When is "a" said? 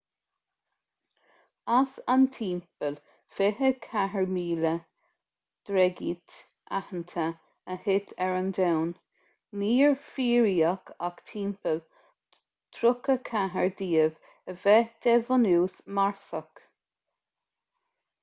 7.73-7.77, 14.55-14.59